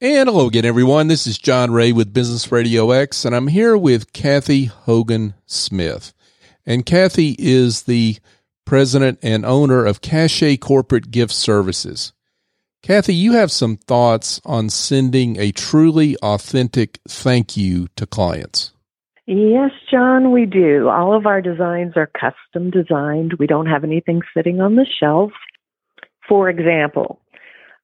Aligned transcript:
And 0.00 0.28
hello 0.28 0.46
again, 0.46 0.64
everyone. 0.64 1.08
This 1.08 1.26
is 1.26 1.38
John 1.38 1.72
Ray 1.72 1.90
with 1.90 2.14
Business 2.14 2.52
Radio 2.52 2.92
X, 2.92 3.24
and 3.24 3.34
I'm 3.34 3.48
here 3.48 3.76
with 3.76 4.12
Kathy 4.12 4.66
Hogan 4.66 5.34
Smith. 5.44 6.12
And 6.64 6.86
Kathy 6.86 7.34
is 7.36 7.82
the 7.82 8.18
president 8.64 9.18
and 9.24 9.44
owner 9.44 9.84
of 9.84 10.00
Cachet 10.00 10.58
Corporate 10.58 11.10
Gift 11.10 11.32
Services. 11.32 12.12
Kathy, 12.80 13.12
you 13.12 13.32
have 13.32 13.50
some 13.50 13.76
thoughts 13.76 14.40
on 14.44 14.70
sending 14.70 15.36
a 15.36 15.50
truly 15.50 16.16
authentic 16.18 17.00
thank 17.08 17.56
you 17.56 17.88
to 17.96 18.06
clients. 18.06 18.72
Yes, 19.26 19.72
John, 19.90 20.30
we 20.30 20.46
do. 20.46 20.88
All 20.88 21.12
of 21.12 21.26
our 21.26 21.42
designs 21.42 21.94
are 21.96 22.06
custom 22.06 22.70
designed. 22.70 23.32
We 23.40 23.48
don't 23.48 23.66
have 23.66 23.82
anything 23.82 24.22
sitting 24.32 24.60
on 24.60 24.76
the 24.76 24.86
shelf. 25.00 25.32
For 26.28 26.48
example, 26.48 27.20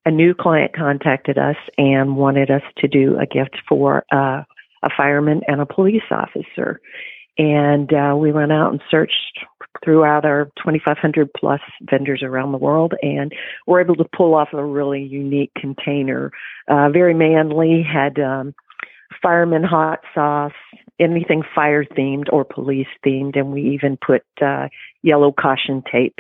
a 0.07 0.11
new 0.11 0.35
client 0.35 0.75
contacted 0.75 1.39
us 1.39 1.57
and 1.79 2.17
wanted 2.17 2.51
us 2.51 2.63
to 2.79 2.89
do 2.89 3.19
a 3.19 3.27
gift 3.27 3.57
for 3.69 4.05
uh, 4.13 4.43
a 4.83 4.89
fireman 4.97 5.41
and 5.47 5.61
a 5.61 5.67
police 5.67 6.03
officer. 6.11 6.81
And 7.39 7.93
uh, 7.93 8.15
we 8.17 8.31
went 8.31 8.53
out 8.53 8.71
and 8.71 8.81
searched 8.91 9.41
throughout 9.83 10.25
our 10.25 10.47
2,500 10.59 11.31
plus 11.35 11.61
vendors 11.83 12.23
around 12.23 12.53
the 12.53 12.59
world 12.59 12.95
and 13.03 13.33
were 13.67 13.81
able 13.81 13.97
to 13.97 14.05
pull 14.17 14.35
off 14.35 14.49
a 14.53 14.65
really 14.65 15.03
unique 15.03 15.53
container. 15.57 16.31
Uh, 16.69 16.91
very 16.91 17.15
manly, 17.15 17.83
had 17.83 18.19
um, 18.21 18.55
fireman 19.21 19.65
hot 19.65 20.01
sauce, 20.15 20.53
anything 21.01 21.43
fire 21.55 21.85
themed 21.85 22.33
or 22.33 22.45
police 22.45 22.87
themed, 23.05 23.37
and 23.37 23.53
we 23.53 23.63
even 23.63 23.99
put 24.07 24.23
uh, 24.41 24.69
yellow 25.03 25.33
caution 25.33 25.83
tape 25.91 26.19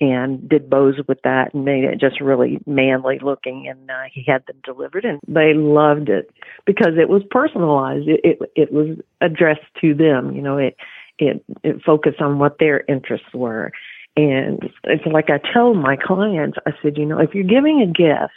and 0.00 0.48
did 0.48 0.70
bows 0.70 0.94
with 1.06 1.20
that 1.22 1.52
and 1.52 1.64
made 1.64 1.84
it 1.84 2.00
just 2.00 2.20
really 2.20 2.58
manly 2.66 3.18
looking 3.20 3.68
and 3.68 3.90
uh, 3.90 4.04
he 4.12 4.24
had 4.26 4.44
them 4.46 4.56
delivered 4.64 5.04
and 5.04 5.20
they 5.28 5.52
loved 5.54 6.08
it 6.08 6.30
because 6.66 6.94
it 6.98 7.08
was 7.08 7.22
personalized. 7.30 8.08
It, 8.08 8.20
it 8.24 8.38
it 8.56 8.72
was 8.72 8.98
addressed 9.20 9.60
to 9.82 9.94
them 9.94 10.34
you 10.34 10.42
know 10.42 10.56
it 10.56 10.76
it 11.18 11.44
it 11.62 11.82
focused 11.84 12.20
on 12.20 12.38
what 12.38 12.58
their 12.58 12.84
interests 12.88 13.34
were. 13.34 13.72
And 14.16 14.58
it's 14.84 15.06
like 15.06 15.30
I 15.30 15.38
tell 15.52 15.74
my 15.74 15.96
clients 15.96 16.58
I 16.66 16.72
said 16.82 16.96
you 16.96 17.06
know 17.06 17.18
if 17.18 17.34
you're 17.34 17.44
giving 17.44 17.82
a 17.82 17.86
gift 17.86 18.32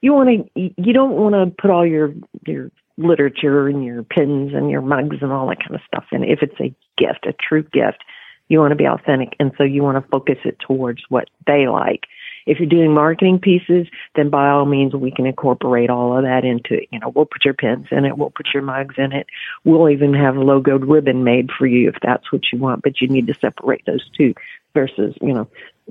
you 0.00 0.12
want 0.12 0.28
to 0.54 0.70
you 0.76 0.92
don't 0.92 1.12
want 1.12 1.34
to 1.34 1.54
put 1.60 1.70
all 1.70 1.86
your 1.86 2.14
your 2.46 2.70
literature 2.96 3.66
and 3.66 3.84
your 3.84 4.02
pins 4.04 4.52
and 4.54 4.70
your 4.70 4.80
mugs 4.80 5.16
and 5.20 5.32
all 5.32 5.48
that 5.48 5.58
kind 5.58 5.74
of 5.74 5.80
stuff 5.86 6.04
in 6.12 6.22
if 6.22 6.40
it's 6.42 6.60
a 6.60 6.74
gift 6.96 7.26
a 7.26 7.32
true 7.32 7.62
gift 7.62 8.04
you 8.48 8.58
want 8.58 8.72
to 8.72 8.76
be 8.76 8.86
authentic. 8.86 9.36
And 9.40 9.52
so 9.56 9.64
you 9.64 9.82
want 9.82 10.02
to 10.02 10.10
focus 10.10 10.38
it 10.44 10.58
towards 10.60 11.02
what 11.08 11.28
they 11.46 11.66
like. 11.66 12.04
If 12.46 12.58
you're 12.58 12.68
doing 12.68 12.92
marketing 12.92 13.38
pieces, 13.38 13.86
then 14.14 14.28
by 14.28 14.50
all 14.50 14.66
means, 14.66 14.94
we 14.94 15.10
can 15.10 15.24
incorporate 15.24 15.88
all 15.88 16.16
of 16.16 16.24
that 16.24 16.44
into 16.44 16.74
it. 16.74 16.88
You 16.92 17.00
know, 17.00 17.08
we'll 17.08 17.24
put 17.24 17.44
your 17.44 17.54
pins 17.54 17.86
in 17.90 18.04
it. 18.04 18.18
We'll 18.18 18.30
put 18.30 18.48
your 18.52 18.62
mugs 18.62 18.96
in 18.98 19.12
it. 19.12 19.26
We'll 19.64 19.88
even 19.88 20.12
have 20.12 20.36
a 20.36 20.40
logoed 20.40 20.86
ribbon 20.86 21.24
made 21.24 21.50
for 21.58 21.66
you 21.66 21.88
if 21.88 21.96
that's 22.02 22.30
what 22.30 22.42
you 22.52 22.58
want, 22.58 22.82
but 22.82 23.00
you 23.00 23.08
need 23.08 23.28
to 23.28 23.34
separate 23.34 23.86
those 23.86 24.06
two 24.16 24.34
versus, 24.74 25.14
you 25.22 25.32
know, 25.32 25.48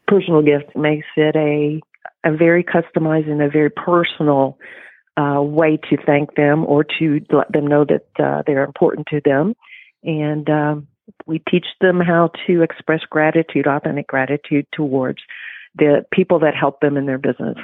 personal 0.07 0.43
gift 0.43 0.75
makes 0.75 1.07
it 1.15 1.35
a, 1.35 1.81
a 2.23 2.35
very 2.35 2.63
customized 2.63 3.29
and 3.29 3.41
a 3.41 3.49
very 3.49 3.71
personal 3.71 4.59
uh, 5.17 5.41
way 5.41 5.77
to 5.89 5.97
thank 6.05 6.35
them 6.35 6.65
or 6.65 6.83
to 6.83 7.19
let 7.31 7.51
them 7.51 7.65
know 7.65 7.85
that 7.85 8.05
uh, 8.23 8.43
they're 8.45 8.63
important 8.63 9.07
to 9.07 9.21
them. 9.23 9.55
And 10.03 10.47
um, 10.49 10.87
we 11.25 11.41
teach 11.49 11.65
them 11.81 11.99
how 11.99 12.31
to 12.47 12.61
express 12.61 13.01
gratitude, 13.09 13.67
authentic 13.67 14.07
gratitude 14.07 14.65
towards 14.71 15.19
the 15.75 16.05
people 16.11 16.39
that 16.39 16.55
help 16.55 16.79
them 16.81 16.97
in 16.97 17.05
their 17.05 17.17
business. 17.17 17.57